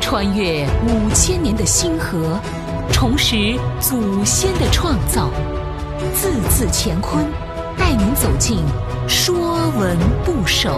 [0.00, 2.40] 穿越五千年的星河，
[2.90, 5.30] 重拾祖先的创造，
[6.14, 7.26] 字字乾坤，
[7.76, 8.58] 带您走进
[9.08, 9.36] 《说
[9.78, 10.70] 文不首》。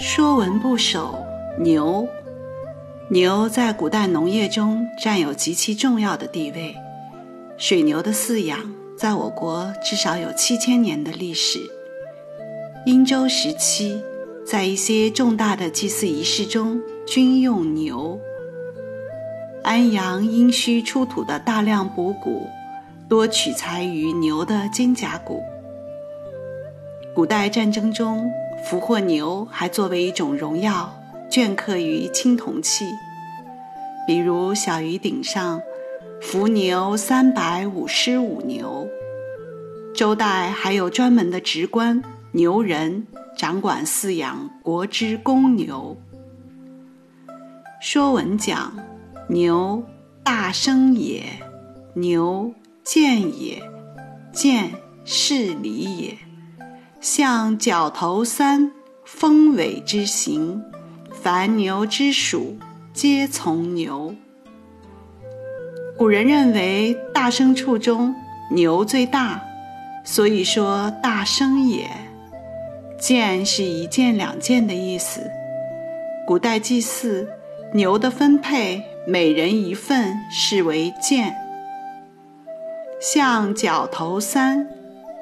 [0.02, 1.18] 《说文不首》
[1.62, 2.06] 牛，
[3.08, 6.76] 牛在古代农业中占有极其重要的地位。
[7.60, 8.58] 水牛的饲养
[8.96, 11.60] 在我国至少有七千年的历史。
[12.86, 14.00] 殷周时期，
[14.46, 18.18] 在一些重大的祭祀仪式中均用牛。
[19.62, 22.48] 安阳殷墟出土的大量卜骨，
[23.10, 25.42] 多取材于牛的肩胛骨。
[27.14, 28.32] 古代战争中，
[28.64, 30.98] 俘获牛还作为一种荣耀，
[31.30, 32.86] 镌刻于青铜器，
[34.06, 35.60] 比如小鱼顶上。
[36.20, 38.86] 伏牛三百五十五牛。
[39.94, 45.96] 周代还有专门的职官牛人，掌管饲养国之公牛。
[47.80, 48.72] 说文讲：
[49.28, 49.82] 牛，
[50.22, 51.22] 大生也；
[51.94, 52.52] 牛，
[52.84, 53.62] 见也；
[54.32, 54.70] 见，
[55.04, 56.18] 是礼也。
[57.00, 58.70] 象角头三，
[59.04, 60.62] 丰尾之形。
[61.10, 62.56] 凡牛之属，
[62.92, 64.14] 皆从牛。
[66.00, 68.14] 古人认为大牲畜中
[68.50, 69.38] 牛最大，
[70.02, 71.90] 所以说大牲也。
[72.98, 75.30] 件是一件两件的意思。
[76.26, 77.28] 古代祭祀
[77.74, 81.34] 牛的分配，每人一份，视为件。
[82.98, 84.66] 像角头三，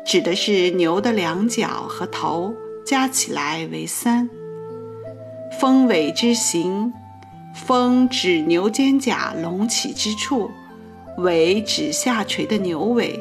[0.07, 2.55] 指的是牛的两角和头
[2.87, 4.31] 加起来为三。
[5.61, 6.92] 风尾之形，
[7.53, 10.48] 风指牛肩胛隆起之处。
[11.19, 13.19] 尾指下垂的牛尾，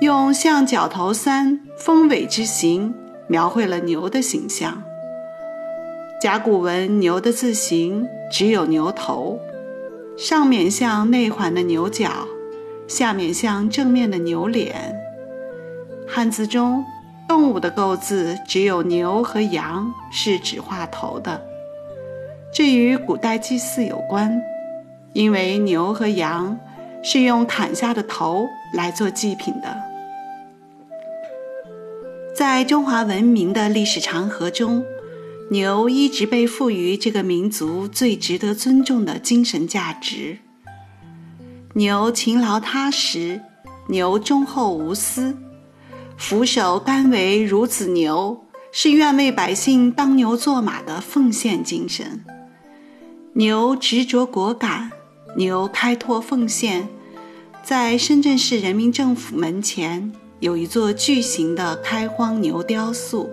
[0.00, 2.94] 用象角头三峰尾之形
[3.26, 4.82] 描绘了牛的形象。
[6.18, 9.38] 甲骨文牛的字形只有牛头，
[10.16, 12.10] 上面像内环的牛角，
[12.86, 14.98] 下面像正面的牛脸。
[16.06, 16.82] 汉字中
[17.28, 21.42] 动物的构字只有牛和羊是只画头的，
[22.50, 24.40] 这与古代祭祀有关，
[25.12, 26.58] 因为牛和羊。
[27.10, 29.82] 是用砍下的头来做祭品的。
[32.36, 34.84] 在中华文明的历史长河中，
[35.50, 40.40] 牛一直被赋予这个民族最值得尊重的精神价值。
[41.72, 43.40] 牛勤劳踏实，
[43.86, 45.34] 牛忠厚无私，
[46.18, 52.22] 俯首甘为孺子牛，是愿为百姓当牛做马的奉献精神。
[53.32, 54.90] 牛执着果敢。
[55.36, 56.88] 牛开拓奉献，
[57.62, 63.28] 在深圳市人民政府门前有一座巨型的开荒牛雕塑，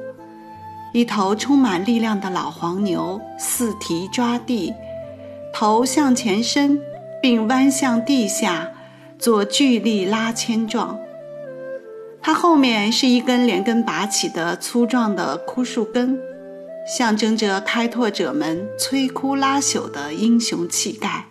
[0.94, 4.74] 一头充满力量的老黄牛四蹄抓地，
[5.54, 6.80] 头向前伸，
[7.22, 8.72] 并弯向地下，
[9.18, 11.00] 做巨力拉牵状。
[12.22, 16.20] 它后面是一根连根拔起的粗壮的枯树根，
[16.86, 21.28] 象征着开拓者们摧枯拉朽的英雄气概。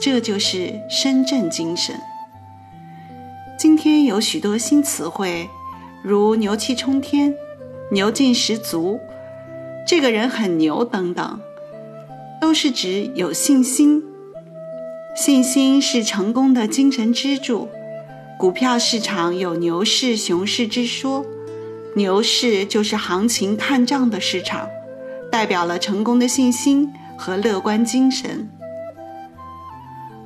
[0.00, 1.94] 这就是深圳精神。
[3.58, 5.48] 今天有许多新词汇，
[6.02, 7.34] 如“牛气冲天
[7.92, 8.98] ”“牛劲十足
[9.86, 11.40] ”“这个人很牛”等等，
[12.40, 14.02] 都是指有信心。
[15.14, 17.68] 信心是成功的精神支柱。
[18.36, 21.24] 股票市场有牛市、熊市之说，
[21.94, 24.68] 牛市就是行情看涨的市场，
[25.30, 28.50] 代表了成功的信心和乐观精神。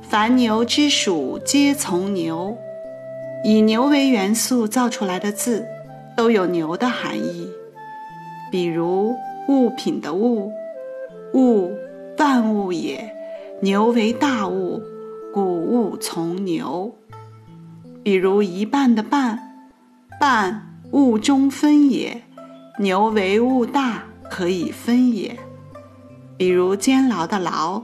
[0.09, 2.57] 凡牛之属，皆从牛。
[3.43, 5.67] 以牛为元素造出来的字，
[6.17, 7.47] 都有牛的含义。
[8.51, 9.13] 比如
[9.47, 10.51] 物品的物，
[11.35, 11.71] 物
[12.17, 13.15] 万物也，
[13.61, 14.81] 牛为大物，
[15.31, 16.91] 故物从牛。
[18.01, 19.39] 比如一半的半，
[20.19, 22.23] 半物中分也，
[22.79, 25.37] 牛为物大，可以分也。
[26.35, 27.83] 比如监牢的牢。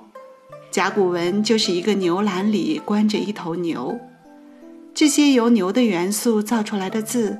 [0.75, 3.97] 甲骨文就是一个牛栏里关着一头牛，
[4.93, 7.37] 这些由牛的元素造出来的字，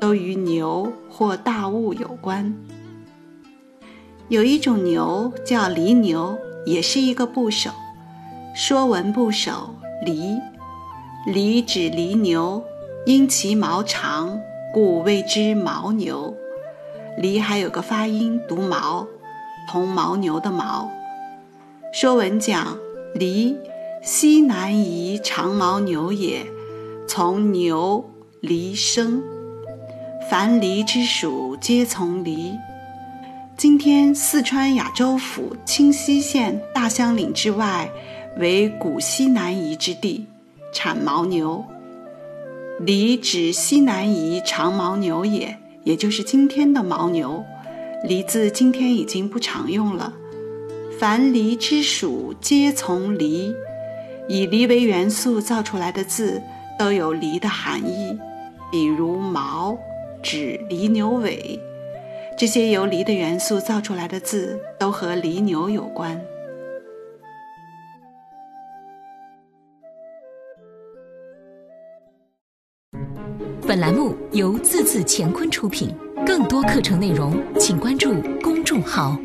[0.00, 2.52] 都与牛或大物有关。
[4.26, 6.36] 有一种牛叫犁牛，
[6.66, 7.70] 也是一个部首，
[8.52, 10.40] 《说文部首》犁，
[11.24, 12.64] 犁指犁牛，
[13.06, 14.40] 因其毛长，
[14.74, 16.34] 故谓之牦牛。
[17.16, 19.06] 犁还有个发音读毛，
[19.70, 20.90] 同牦牛的牦。
[21.92, 22.78] 说文讲，
[23.14, 23.54] 犁
[24.00, 26.46] 西南夷长毛牛也，
[27.06, 28.02] 从牛
[28.40, 29.22] 离生。
[30.30, 32.54] 凡离之属，皆从离。
[33.58, 37.90] 今天四川雅州府清溪县大乡岭之外，
[38.38, 40.24] 为古西南夷之地，
[40.72, 41.62] 产牦牛。
[42.80, 47.44] 离指西南夷长毛牛也，也就是今天的牦牛。
[48.02, 50.14] 离字今天已经不常用了。
[51.02, 53.52] 凡离之属，皆从离。
[54.28, 56.40] 以离为元素造出来的字，
[56.78, 58.16] 都有离的含义。
[58.70, 59.76] 比如毛，
[60.22, 61.58] 指犁牛尾。
[62.38, 66.24] 这些由犁的元素造出来的字，都和犁牛有关。
[73.66, 75.92] 本栏目由字字乾坤出品，
[76.24, 79.18] 更多课程内容，请关注公众号。